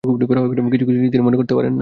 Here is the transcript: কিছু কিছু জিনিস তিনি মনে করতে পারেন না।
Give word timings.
কিছু 0.03 0.85
কিছু 0.85 0.91
জিনিস 0.91 1.11
তিনি 1.11 1.23
মনে 1.23 1.37
করতে 1.37 1.53
পারেন 1.55 1.73
না। 1.73 1.79